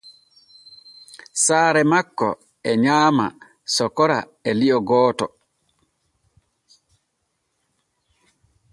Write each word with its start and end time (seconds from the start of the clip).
Saare 1.43 1.81
makko 1.91 2.29
e 2.69 2.71
nyaama 2.83 3.27
sokora 3.75 4.19
e 4.49 4.51
li’o 4.59 4.79
gooto. 4.89 5.27